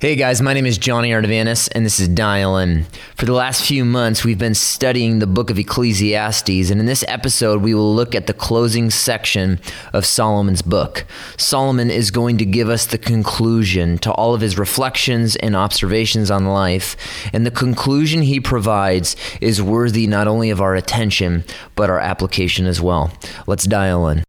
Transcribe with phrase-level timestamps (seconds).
[0.00, 2.86] Hey guys, my name is Johnny Artavanis, and this is Dial In.
[3.16, 7.04] For the last few months, we've been studying the book of Ecclesiastes, and in this
[7.06, 9.60] episode, we will look at the closing section
[9.92, 11.04] of Solomon's book.
[11.36, 16.30] Solomon is going to give us the conclusion to all of his reflections and observations
[16.30, 16.96] on life,
[17.34, 21.44] and the conclusion he provides is worthy not only of our attention,
[21.76, 23.12] but our application as well.
[23.46, 24.24] Let's dial in.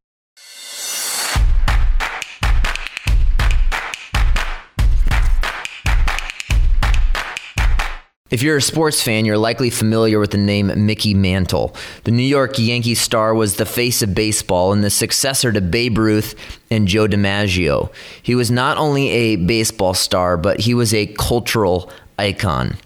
[8.32, 11.76] If you're a sports fan, you're likely familiar with the name Mickey Mantle.
[12.06, 15.98] The New York Yankees star was the face of baseball and the successor to Babe
[15.98, 16.34] Ruth
[16.70, 17.92] and Joe DiMaggio.
[18.24, 22.78] He was not only a baseball star, but he was a cultural icon.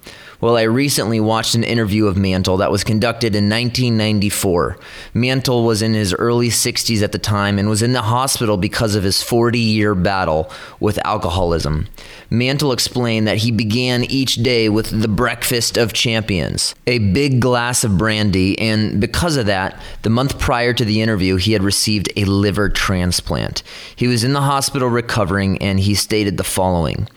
[0.42, 4.78] Well, I recently watched an interview of Mantle that was conducted in 1994.
[5.14, 8.96] Mantle was in his early 60s at the time and was in the hospital because
[8.96, 11.88] of his 40 year battle with alcoholism.
[12.30, 17.84] Mantle explained that he began each day with the breakfast of champions, a big glass
[17.84, 22.10] of brandy, and because of that, the month prior to the interview, he had received
[22.16, 23.64] a liver transplant.
[23.96, 27.08] He was in the hospital recovering, and he stated the following.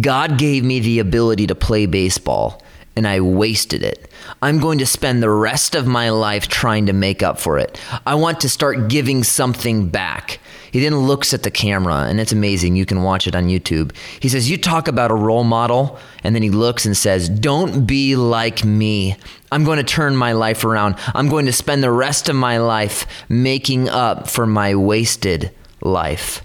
[0.00, 2.62] God gave me the ability to play baseball,
[2.96, 4.10] and I wasted it.
[4.42, 7.80] I'm going to spend the rest of my life trying to make up for it.
[8.06, 10.40] I want to start giving something back.
[10.72, 12.76] He then looks at the camera, and it's amazing.
[12.76, 13.94] You can watch it on YouTube.
[14.20, 17.86] He says, You talk about a role model, and then he looks and says, Don't
[17.86, 19.16] be like me.
[19.52, 20.96] I'm going to turn my life around.
[21.14, 26.42] I'm going to spend the rest of my life making up for my wasted life.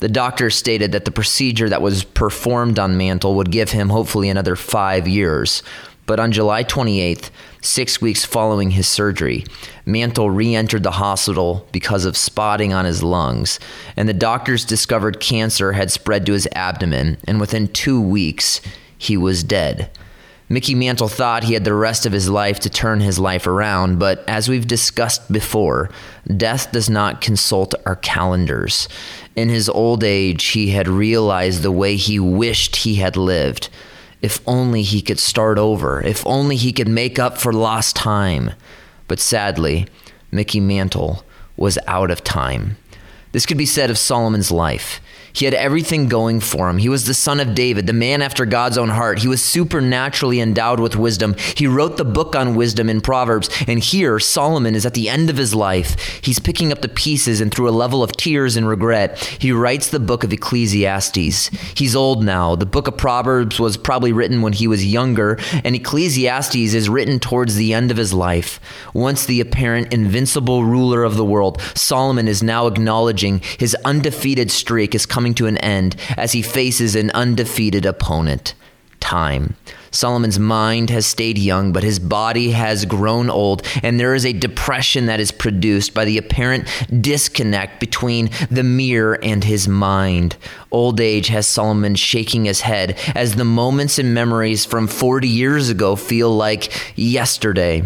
[0.00, 4.30] The doctor stated that the procedure that was performed on Mantle would give him hopefully
[4.30, 5.62] another five years.
[6.06, 9.44] But on July 28th, six weeks following his surgery,
[9.84, 13.60] Mantle re entered the hospital because of spotting on his lungs,
[13.96, 18.60] and the doctors discovered cancer had spread to his abdomen, and within two weeks,
[18.98, 19.90] he was dead.
[20.52, 24.00] Mickey Mantle thought he had the rest of his life to turn his life around,
[24.00, 25.90] but as we've discussed before,
[26.36, 28.88] death does not consult our calendars.
[29.36, 33.68] In his old age, he had realized the way he wished he had lived.
[34.22, 38.50] If only he could start over, if only he could make up for lost time.
[39.06, 39.86] But sadly,
[40.32, 41.24] Mickey Mantle
[41.56, 42.76] was out of time.
[43.30, 45.00] This could be said of Solomon's life.
[45.32, 46.78] He had everything going for him.
[46.78, 49.20] He was the son of David, the man after God's own heart.
[49.20, 51.34] He was supernaturally endowed with wisdom.
[51.56, 53.48] He wrote the book on wisdom in Proverbs.
[53.66, 56.20] And here, Solomon is at the end of his life.
[56.22, 59.88] He's picking up the pieces, and through a level of tears and regret, he writes
[59.88, 61.48] the book of Ecclesiastes.
[61.76, 62.56] He's old now.
[62.56, 67.18] The book of Proverbs was probably written when he was younger, and Ecclesiastes is written
[67.18, 68.60] towards the end of his life.
[68.92, 74.94] Once the apparent invincible ruler of the world, Solomon is now acknowledging his undefeated streak
[74.94, 78.54] is coming coming to an end as he faces an undefeated opponent
[79.00, 79.54] time.
[79.90, 84.32] Solomon's mind has stayed young, but his body has grown old, and there is a
[84.32, 86.66] depression that is produced by the apparent
[87.02, 90.38] disconnect between the mirror and his mind.
[90.70, 95.68] Old age has Solomon shaking his head as the moments and memories from 40 years
[95.68, 97.82] ago feel like yesterday.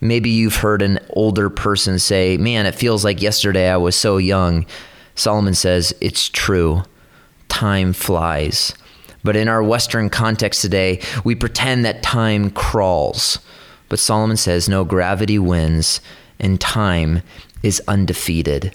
[0.00, 4.16] Maybe you've heard an older person say, Man, it feels like yesterday I was so
[4.16, 4.64] young.
[5.20, 6.82] Solomon says, It's true.
[7.48, 8.74] Time flies.
[9.22, 13.38] But in our Western context today, we pretend that time crawls.
[13.90, 16.00] But Solomon says, No, gravity wins,
[16.38, 17.20] and time
[17.62, 18.74] is undefeated.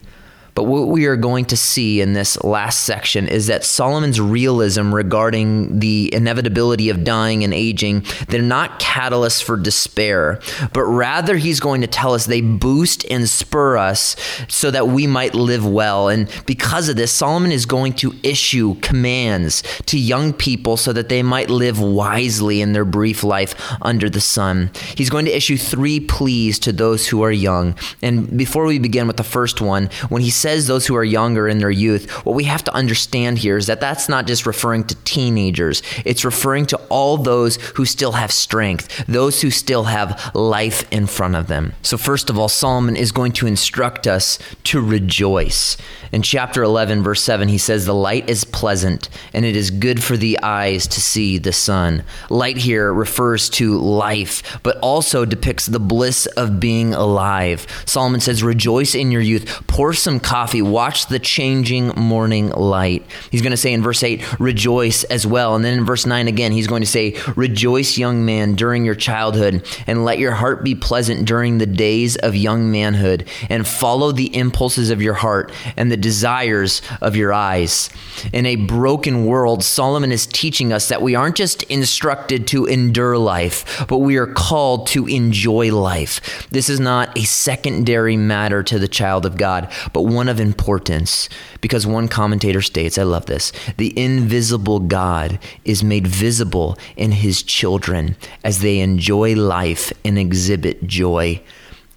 [0.55, 4.95] But what we are going to see in this last section is that Solomon's realism
[4.95, 10.39] regarding the inevitability of dying and aging, they're not catalysts for despair,
[10.71, 14.15] but rather he's going to tell us they boost and spur us
[14.47, 16.07] so that we might live well.
[16.07, 21.09] And because of this, Solomon is going to issue commands to young people so that
[21.09, 24.71] they might live wisely in their brief life under the sun.
[24.95, 27.75] He's going to issue three pleas to those who are young.
[28.01, 31.47] And before we begin with the first one, when he says those who are younger
[31.47, 34.83] in their youth, what we have to understand here is that that's not just referring
[34.85, 40.31] to teenagers, it's referring to all those who still have strength, those who still have
[40.35, 41.73] life in front of them.
[41.81, 45.77] So, first of all, Solomon is going to instruct us to rejoice.
[46.11, 50.03] In chapter 11, verse 7, he says, The light is pleasant, and it is good
[50.03, 52.03] for the eyes to see the sun.
[52.29, 57.67] Light here refers to life, but also depicts the bliss of being alive.
[57.85, 63.01] Solomon says, Rejoice in your youth, pour some coffee, watch the changing morning light.
[63.31, 65.55] He's going to say in verse 8, rejoice as well.
[65.55, 68.95] And then in verse 9 again, he's going to say, rejoice, young man, during your
[68.95, 74.11] childhood, and let your heart be pleasant during the days of young manhood, and follow
[74.11, 77.89] the impulses of your heart and the desires of your eyes.
[78.33, 83.17] In a broken world, Solomon is teaching us that we aren't just instructed to endure
[83.17, 86.45] life, but we are called to enjoy life.
[86.49, 91.29] This is not a secondary matter to the child of God, but one of importance.
[91.61, 97.43] Because one commentator states, I love this, the invisible God is made visible in his
[97.43, 101.41] children as they enjoy life and exhibit joy.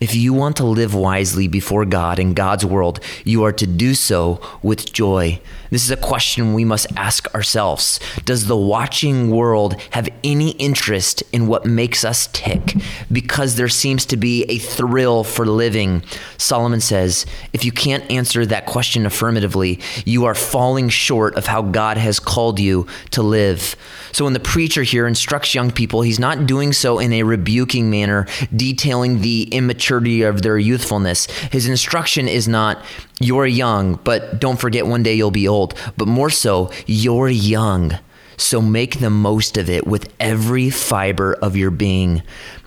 [0.00, 3.94] If you want to live wisely before God in God's world, you are to do
[3.94, 5.40] so with joy.
[5.70, 7.98] This is a question we must ask ourselves.
[8.24, 12.76] Does the watching world have any interest in what makes us tick?
[13.10, 16.04] Because there seems to be a thrill for living.
[16.38, 21.60] Solomon says, if you can't answer that question affirmatively, you are falling short of how
[21.60, 23.74] God has called you to live.
[24.12, 27.90] So when the preacher here instructs young people, he's not doing so in a rebuking
[27.90, 29.52] manner, detailing the
[29.88, 31.26] immaturity of their youthfulness.
[31.50, 32.84] His instruction is not,
[33.20, 35.74] you're young, but don't forget one day you'll be old.
[35.96, 37.98] But more so, you're young.
[38.36, 42.22] So make the most of it with every fiber of your being.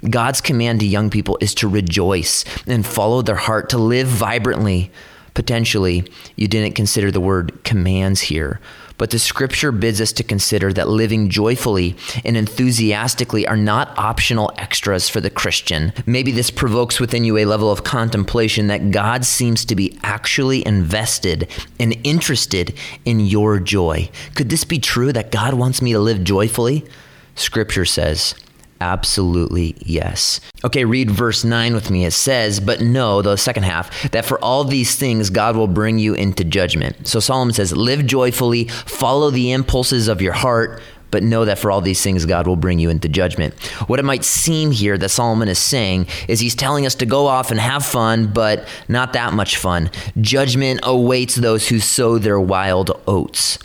[0.10, 4.92] God's command to young people is to rejoice and follow their heart, to live vibrantly.
[5.34, 6.04] Potentially,
[6.36, 8.60] you didn't consider the word commands here,
[9.02, 14.54] but the scripture bids us to consider that living joyfully and enthusiastically are not optional
[14.60, 15.92] extras for the Christian.
[16.06, 20.64] Maybe this provokes within you a level of contemplation that God seems to be actually
[20.68, 21.50] invested
[21.80, 24.08] and interested in your joy.
[24.36, 26.86] Could this be true that God wants me to live joyfully?
[27.34, 28.36] Scripture says,
[28.82, 30.42] Absolutely yes.
[30.66, 32.04] Okay, read verse 9 with me.
[32.04, 36.00] It says, But know, the second half, that for all these things God will bring
[36.00, 37.08] you into judgment.
[37.08, 40.82] So Solomon says, Live joyfully, follow the impulses of your heart,
[41.12, 43.54] but know that for all these things God will bring you into judgment.
[43.88, 47.28] What it might seem here that Solomon is saying is he's telling us to go
[47.28, 49.92] off and have fun, but not that much fun.
[50.20, 53.60] Judgment awaits those who sow their wild oats.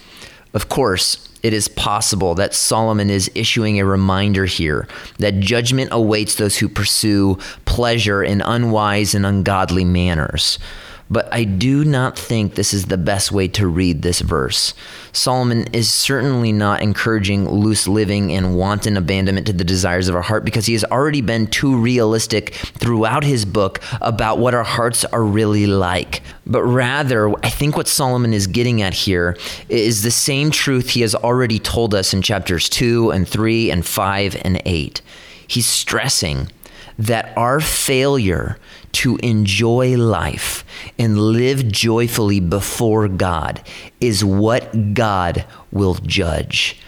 [0.53, 4.89] Of course, it is possible that Solomon is issuing a reminder here
[5.21, 10.59] that judgment awaits those who pursue pleasure in unwise and ungodly manners.
[11.09, 14.75] But I do not think this is the best way to read this verse.
[15.13, 20.23] Solomon is certainly not encouraging loose living and wanton abandonment to the desires of our
[20.23, 25.05] heart because he has already been too realistic throughout his book about what our hearts
[25.05, 26.23] are really like.
[26.45, 29.37] But rather, I think what Solomon is getting at here
[29.69, 33.87] is the same truth he has already told us in chapters 2 and 3 and
[33.87, 35.03] 5 and 8.
[35.47, 36.51] He's stressing
[36.99, 38.59] that our failure
[38.97, 40.65] to enjoy life
[40.99, 43.61] and live joyfully before God
[44.01, 46.81] is what God will judge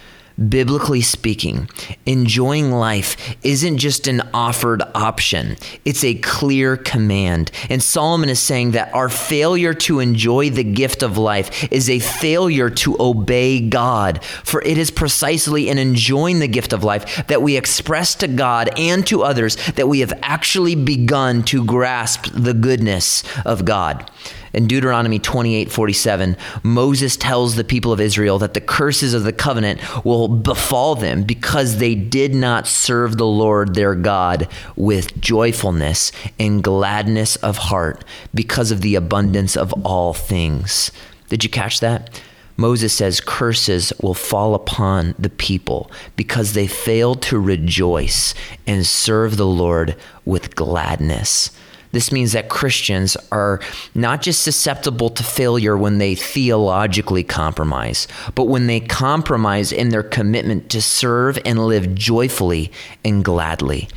[0.49, 1.69] biblically speaking,
[2.07, 7.51] enjoying life isn't just an offered option, it's a clear command.
[7.69, 11.99] And Solomon is saying that our failure to enjoy the gift of life is a
[11.99, 14.23] failure to obey God.
[14.23, 18.71] For it is precisely in enjoying the gift of life that we express to God
[18.79, 24.11] and to others that we have actually begun to grasp the goodness of God.
[24.53, 29.33] In Deuteronomy 28 47, Moses tells the people of Israel that the curses of the
[29.33, 36.13] covenant will befall them because they did not serve the Lord their God with joyfulness
[36.39, 38.05] and gladness of heart
[38.35, 40.91] because of the abundance of all things.
[41.29, 42.21] Did you catch that?
[42.57, 48.35] Moses says curses will fall upon the people because they failed to rejoice
[48.67, 49.95] and serve the Lord
[50.25, 51.53] with gladness.
[51.93, 53.61] This means that Christians are
[53.95, 60.03] not just susceptible to failure when they theologically compromise, but when they compromise in their
[60.03, 62.71] commitment to serve and live joyfully
[63.05, 63.89] and gladly.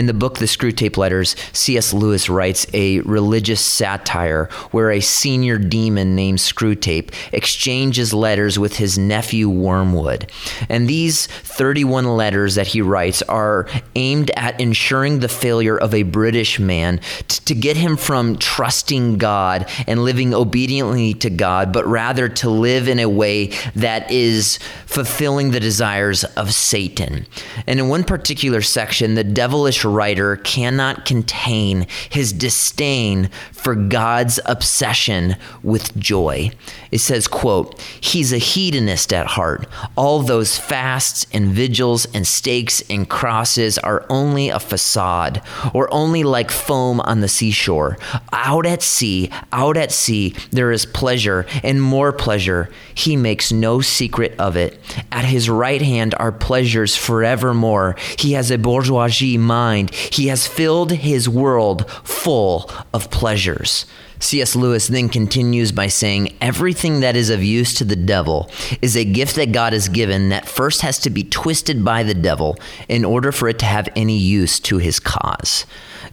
[0.00, 1.92] In the book The Screwtape Letters, C.S.
[1.92, 8.96] Lewis writes a religious satire where a senior demon named Screwtape exchanges letters with his
[8.96, 10.32] nephew Wormwood.
[10.70, 16.04] And these 31 letters that he writes are aimed at ensuring the failure of a
[16.04, 21.86] British man t- to get him from trusting God and living obediently to God, but
[21.86, 27.26] rather to live in a way that is fulfilling the desires of Satan.
[27.66, 35.36] And in one particular section, the devilish writer cannot contain his disdain for God's obsession
[35.62, 36.50] with joy.
[36.90, 39.66] It says, quote, He's a hedonist at heart.
[39.96, 45.42] All those fasts and vigils and stakes and crosses are only a facade
[45.74, 47.98] or only like foam on the seashore.
[48.32, 52.70] Out at sea, out at sea, there is pleasure and more pleasure.
[52.94, 54.78] He makes no secret of it.
[55.12, 57.96] At his right hand are pleasures forevermore.
[58.18, 59.38] He has a bourgeoisie
[59.80, 59.94] mind.
[59.94, 63.86] He has filled his world full of pleasures.
[64.22, 64.54] C.S.
[64.54, 68.50] Lewis then continues by saying, Everything that is of use to the devil
[68.82, 72.12] is a gift that God has given that first has to be twisted by the
[72.12, 75.64] devil in order for it to have any use to his cause.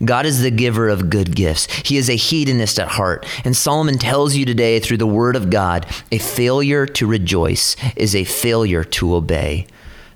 [0.06, 1.66] God is the giver of good gifts.
[1.86, 3.26] He is a hedonist at heart.
[3.44, 8.16] And Solomon tells you today through the word of God a failure to rejoice is
[8.16, 9.68] a failure to obey.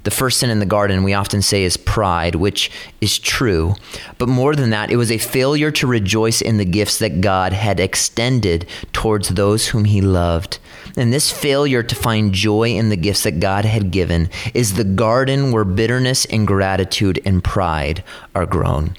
[0.04, 3.76] The first sin in the garden, we often say, is pride, which is true.
[4.18, 7.54] But more than that, it was a failure to rejoice in the gifts that God
[7.54, 10.58] had extended towards those whom He loved.
[10.98, 14.84] And this failure to find joy in the gifts that God had given is the
[14.84, 18.04] garden where bitterness, ingratitude, and pride
[18.34, 18.96] are grown.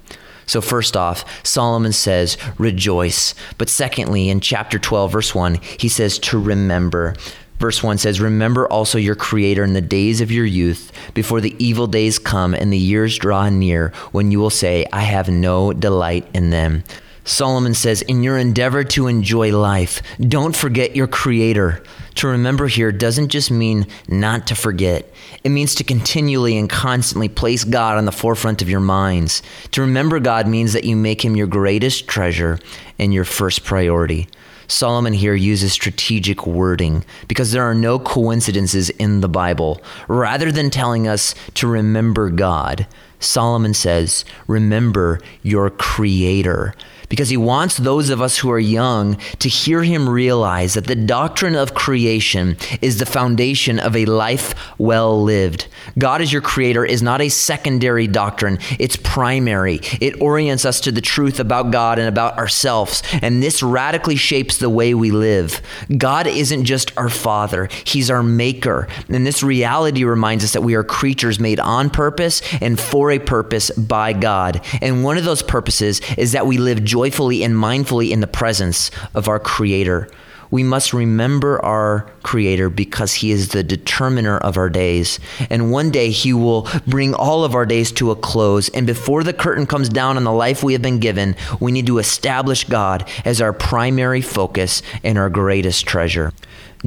[0.47, 3.35] So, first off, Solomon says, rejoice.
[3.59, 7.15] But secondly, in chapter 12, verse 1, he says to remember.
[7.63, 11.55] Verse 1 says, Remember also your Creator in the days of your youth, before the
[11.65, 15.73] evil days come and the years draw near, when you will say, I have no
[15.73, 16.83] delight in them.
[17.25, 21.85] Solomon says, In your endeavor to enjoy life, don't forget your Creator.
[22.17, 25.09] To remember here doesn't just mean not to forget,
[25.45, 29.41] it means to continually and constantly place God on the forefront of your minds.
[29.71, 32.59] To remember God means that you make Him your greatest treasure
[32.99, 34.27] and your first priority.
[34.73, 39.83] Solomon here uses strategic wording because there are no coincidences in the Bible.
[40.09, 42.87] Rather than telling us to remember God,
[43.21, 46.75] Solomon says, Remember your Creator
[47.13, 50.97] because he wants those of us who are young to hear him realize that the
[50.97, 55.67] doctrine of creation is the foundation of a life well lived.
[55.99, 59.81] God as your creator is not a secondary doctrine, it's primary.
[60.01, 64.57] It orients us to the truth about God and about ourselves, and this radically shapes
[64.57, 65.61] the way we live.
[65.95, 68.89] God isn't just our father, he's our maker.
[69.11, 73.19] And this reality reminds us that we are creatures made on purpose and for a
[73.19, 74.65] purpose by God.
[74.81, 78.29] And one of those purposes is that we live joyfully joyfully and mindfully in the
[78.29, 80.09] presence of our Creator.
[80.53, 85.19] We must remember our Creator because He is the determiner of our days.
[85.51, 88.69] And one day He will bring all of our days to a close.
[88.69, 91.89] And before the curtain comes down on the life we have been given, we need
[91.89, 96.33] to establish God as our primary focus and our greatest treasure.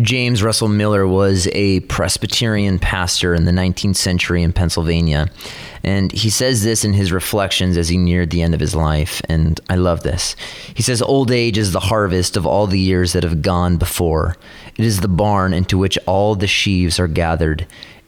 [0.01, 5.29] James Russell Miller was a Presbyterian pastor in the 19th century in Pennsylvania.
[5.83, 9.21] And he says this in his reflections as he neared the end of his life.
[9.29, 10.35] And I love this.
[10.73, 14.35] He says, Old age is the harvest of all the years that have gone before.
[14.77, 17.65] It is the barn into which all the sheaves are gathered.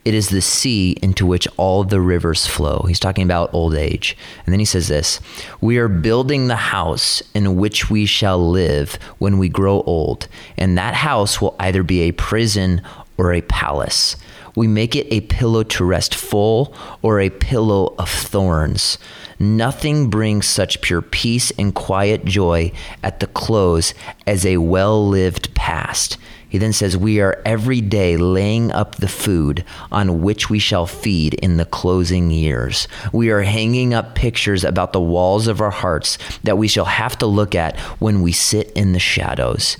[0.08, 2.86] It is the sea into which all the rivers flow.
[2.88, 4.16] He's talking about old age.
[4.46, 5.20] And then he says this
[5.60, 10.78] We are building the house in which we shall live when we grow old, and
[10.78, 12.80] that house will either be a prison
[13.18, 14.16] or a palace.
[14.56, 18.96] We make it a pillow to rest full or a pillow of thorns.
[19.38, 22.72] Nothing brings such pure peace and quiet joy
[23.02, 23.92] at the close
[24.26, 26.16] as a well lived past.
[26.48, 30.86] He then says, We are every day laying up the food on which we shall
[30.86, 32.88] feed in the closing years.
[33.12, 37.18] We are hanging up pictures about the walls of our hearts that we shall have
[37.18, 39.76] to look at when we sit in the shadows.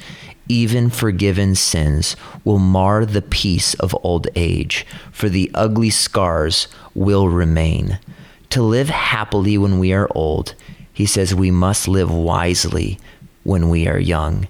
[0.51, 7.29] Even forgiven sins will mar the peace of old age, for the ugly scars will
[7.29, 7.99] remain.
[8.51, 10.55] To live happily when we are old,
[10.93, 12.99] he says we must live wisely
[13.45, 14.49] when we are young.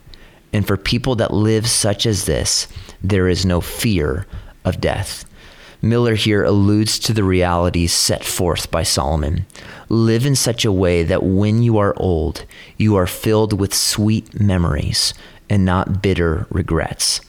[0.53, 2.69] And for people that live such as this,
[3.03, 4.27] there is no fear
[4.65, 5.25] of death.
[5.81, 9.47] Miller here alludes to the realities set forth by Solomon.
[9.89, 12.45] Live in such a way that when you are old,
[12.77, 15.15] you are filled with sweet memories
[15.49, 17.21] and not bitter regrets.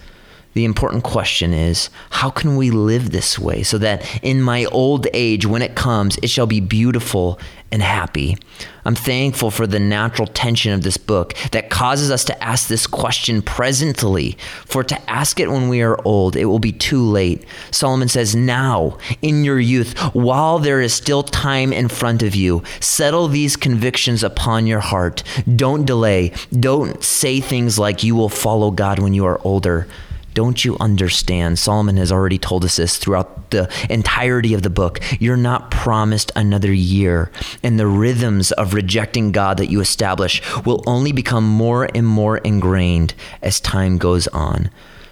[0.54, 5.08] The important question is how can we live this way so that in my old
[5.14, 7.40] age, when it comes, it shall be beautiful
[7.72, 8.38] and happy?
[8.86, 12.88] I'm thankful for the natural tension of this book that causes us to ask this
[12.88, 14.38] question presently.
[14.66, 17.46] For to ask it when we are old, it will be too late.
[17.72, 22.64] Solomon says, Now, in your youth, while there is still time in front of you,
[22.80, 25.24] settle these convictions upon your heart.
[25.56, 26.34] Don't delay.
[26.52, 29.88] Don't say things like you will follow God when you are older.
[30.34, 31.60] Don't you understand?
[31.60, 35.00] Solomon has already told us this throughout the entirety of the book.
[35.20, 37.32] You're not promised another year,
[37.64, 42.38] and the rhythms of rejecting God that you establish will only become more and more
[42.38, 44.70] ingrained as time goes on.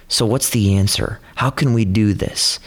[0.08, 1.20] So, what's the answer?
[1.36, 2.58] How can we do this?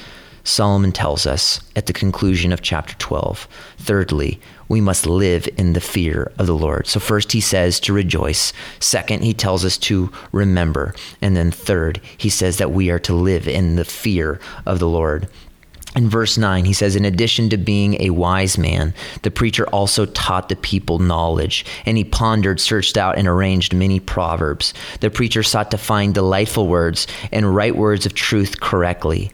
[0.44, 3.48] Solomon tells us at the conclusion of chapter 12.
[3.78, 6.88] Thirdly, we must live in the fear of the Lord.
[6.88, 8.54] So, first, he says to rejoice.
[8.80, 10.96] Second, he tells us to remember.
[11.22, 14.88] And then, third, he says that we are to live in the fear of the
[14.88, 15.28] Lord.
[15.94, 18.94] In verse 9, he says, In addition to being a wise man,
[19.24, 24.00] the preacher also taught the people knowledge, and he pondered, searched out, and arranged many
[24.00, 24.74] proverbs.
[25.02, 29.34] The preacher sought to find delightful words and write words of truth correctly.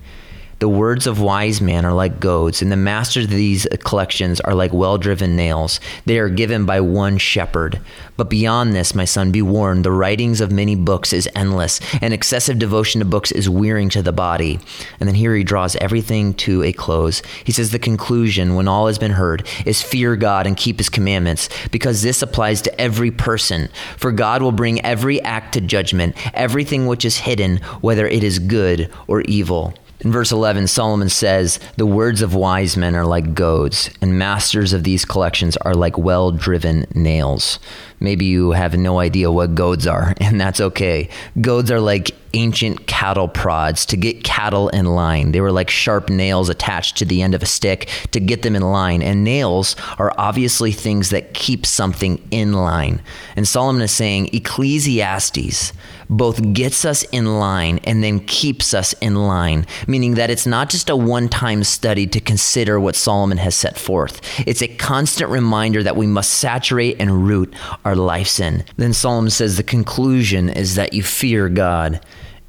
[0.60, 4.56] The words of wise men are like goads, and the masters of these collections are
[4.56, 5.80] like well driven nails.
[6.06, 7.80] They are given by one shepherd.
[8.16, 12.12] But beyond this, my son, be warned the writings of many books is endless, and
[12.12, 14.60] excessive devotion to books is wearing to the body.
[15.00, 17.22] And then here he draws everything to a close.
[17.44, 20.90] He says, The conclusion, when all has been heard, is fear God and keep his
[20.90, 23.70] commandments, because this applies to every person.
[23.98, 28.40] For God will bring every act to judgment, everything which is hidden, whether it is
[28.40, 29.76] good or evil.
[30.02, 34.72] In verse 11, Solomon says, The words of wise men are like goads, and masters
[34.72, 37.60] of these collections are like well driven nails.
[38.00, 41.10] Maybe you have no idea what goads are, and that's okay.
[41.42, 45.32] Goads are like ancient cattle prods to get cattle in line.
[45.32, 48.56] They were like sharp nails attached to the end of a stick to get them
[48.56, 49.02] in line.
[49.02, 53.02] And nails are obviously things that keep something in line.
[53.36, 55.74] And Solomon is saying Ecclesiastes
[56.10, 60.70] both gets us in line and then keeps us in line, meaning that it's not
[60.70, 64.22] just a one time study to consider what Solomon has set forth.
[64.48, 67.54] It's a constant reminder that we must saturate and root
[67.84, 68.64] our lives in.
[68.78, 72.00] Then Solomon says the conclusion is that you fear God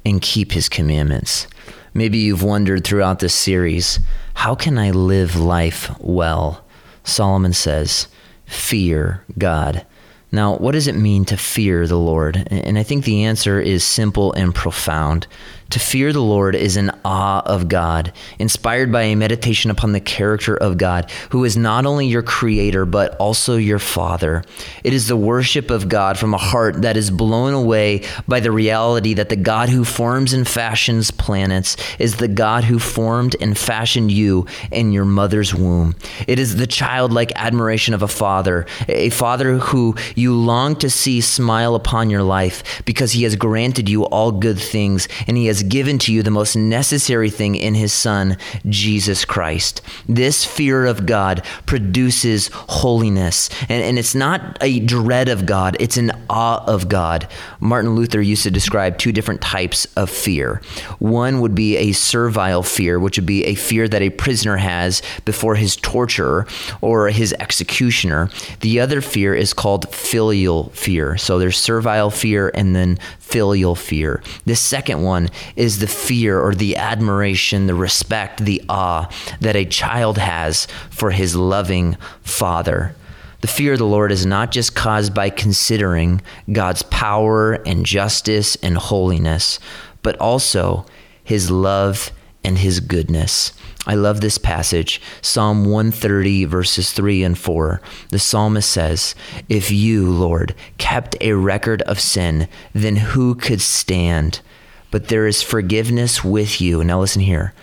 [0.05, 1.47] and keep his commandments.
[1.93, 3.99] Maybe you've wondered throughout this series,
[4.35, 6.63] how can I live life well?
[7.03, 8.07] Solomon says,
[8.45, 9.85] fear God.
[10.31, 12.47] Now, what does it mean to fear the Lord?
[12.51, 15.25] And I think the answer is simple and profound.
[15.71, 19.99] To fear the Lord is an awe of God, inspired by a meditation upon the
[19.99, 24.43] character of God, who is not only your creator, but also your father.
[24.83, 28.51] It is the worship of God from a heart that is blown away by the
[28.51, 33.55] reality that the God who forms and fashions planets is the God who formed and
[33.55, 35.95] fashioned you in your mother's womb.
[36.27, 41.21] It is the childlike admiration of a father, a father who you long to see
[41.21, 45.58] smile upon your life because he has granted you all good things and he has
[45.59, 48.37] has given to you the most necessary thing in his Son,
[48.67, 49.81] Jesus Christ.
[50.07, 53.49] This fear of God produces holiness.
[53.67, 57.27] And, and it's not a dread of God, it's an awe of God.
[57.59, 60.61] Martin Luther used to describe two different types of fear.
[60.99, 65.01] One would be a servile fear, which would be a fear that a prisoner has
[65.25, 66.47] before his torturer
[66.79, 68.29] or his executioner.
[68.61, 71.17] The other fear is called filial fear.
[71.17, 72.97] So there's servile fear and then
[73.29, 74.21] filial fear.
[74.45, 79.07] The second one is the fear or the admiration, the respect, the awe
[79.39, 82.95] that a child has for his loving father.
[83.41, 88.57] The fear of the Lord is not just caused by considering God's power and justice
[88.57, 89.59] and holiness,
[90.01, 90.85] but also
[91.23, 92.11] his love
[92.49, 93.53] and his goodness.
[93.85, 97.79] I love this passage, Psalm 130, verses 3 and 4.
[98.09, 99.13] The psalmist says,
[99.47, 104.41] If you, Lord, kept a record of sin, then who could stand?
[104.89, 106.83] But there is forgiveness with you.
[106.83, 107.53] Now listen here,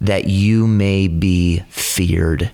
[0.00, 2.50] that you may be feared.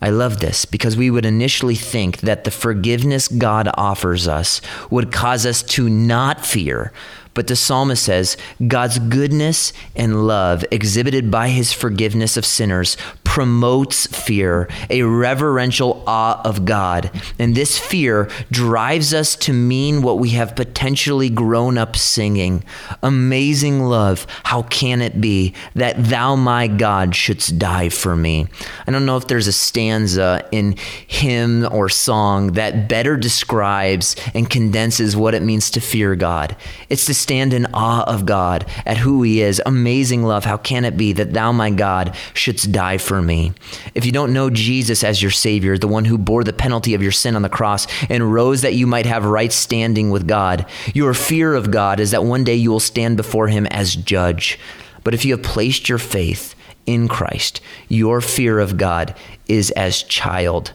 [0.00, 5.12] I love this because we would initially think that the forgiveness God offers us would
[5.12, 6.90] cause us to not fear.
[7.36, 14.06] But the psalmist says, God's goodness and love, exhibited by his forgiveness of sinners, promotes
[14.06, 17.10] fear, a reverential awe of God.
[17.38, 22.64] And this fear drives us to mean what we have potentially grown up singing
[23.02, 28.46] Amazing love, how can it be that thou, my God, shouldst die for me?
[28.86, 34.48] I don't know if there's a stanza in hymn or song that better describes and
[34.48, 36.56] condenses what it means to fear God.
[36.88, 39.60] It's to stand in awe of God at who he is.
[39.66, 43.36] Amazing love, how can it be that thou, my God, shouldst die for me?
[43.36, 43.52] me.
[43.94, 47.02] If you don't know Jesus as your Savior, the one who bore the penalty of
[47.02, 50.66] your sin on the cross and rose that you might have right standing with God,
[50.94, 54.58] your fear of God is that one day you will stand before Him as judge.
[55.04, 56.54] But if you have placed your faith
[56.86, 59.14] in Christ, your fear of God
[59.48, 60.72] is as child.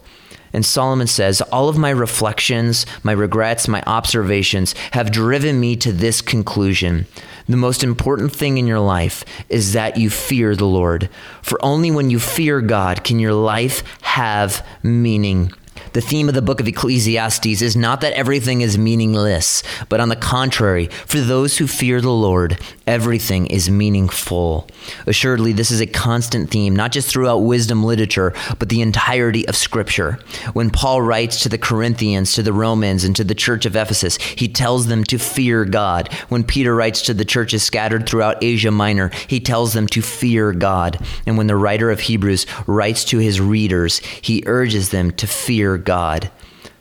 [0.54, 5.92] And Solomon says, All of my reflections, my regrets, my observations have driven me to
[5.92, 7.08] this conclusion
[7.48, 11.10] The most important thing in your life is that you fear the Lord.
[11.42, 15.52] For only when you fear God can your life have meaning.
[15.94, 20.08] The theme of the book of Ecclesiastes is not that everything is meaningless, but on
[20.08, 24.70] the contrary, for those who fear the Lord, everything is meaningful.
[25.06, 29.58] Assuredly, this is a constant theme, not just throughout wisdom literature, but the entirety of
[29.58, 30.18] Scripture.
[30.54, 34.18] When Paul writes to the Corinthians, to the Romans, and to the church of Ephesus,
[34.18, 36.08] he tells them to fear God.
[36.30, 40.54] When Peter writes to the churches scattered throughout Asia Minor, he tells them to fear
[40.54, 41.06] God.
[41.26, 45.81] And when the writer of Hebrews writes to his readers, he urges them to fear
[45.86, 46.32] God.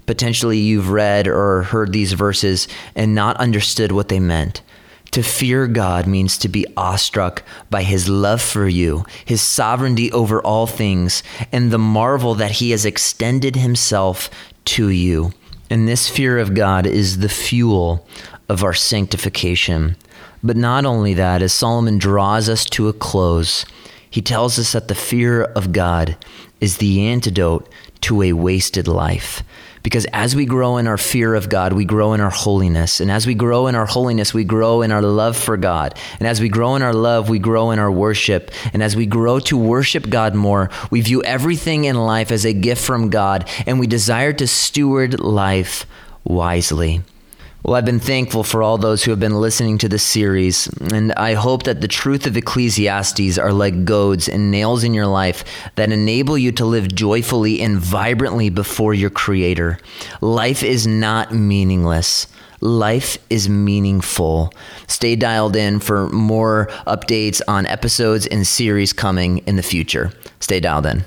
[0.07, 4.63] Potentially, you've read or heard these verses and not understood what they meant.
[5.13, 10.41] To fear God means to be awestruck by his love for you, his sovereignty over
[10.41, 14.31] all things, and the marvel that he has extended himself
[14.67, 15.33] to you.
[15.69, 18.07] And this fear of God is the fuel
[18.49, 19.97] of our sanctification.
[20.43, 23.65] But not only that, as Solomon draws us to a close,
[24.09, 26.17] he tells us that the fear of God
[26.61, 27.69] is the antidote
[28.03, 29.43] to a wasted life.
[29.83, 33.01] Because as we grow in our fear of God, we grow in our holiness.
[33.01, 35.99] And as we grow in our holiness, we grow in our love for God.
[36.19, 38.51] And as we grow in our love, we grow in our worship.
[38.75, 42.53] And as we grow to worship God more, we view everything in life as a
[42.53, 45.87] gift from God and we desire to steward life
[46.25, 47.03] wisely.
[47.63, 51.13] Well, I've been thankful for all those who have been listening to this series, and
[51.13, 55.45] I hope that the truth of Ecclesiastes are like goads and nails in your life
[55.77, 59.79] that enable you to live joyfully and vibrantly before your Creator.
[60.23, 62.27] Life is not meaningless.
[62.63, 64.55] Life is meaningful.
[64.87, 70.13] Stay dialed in for more updates on episodes and series coming in the future.
[70.41, 71.05] Stay dialed in.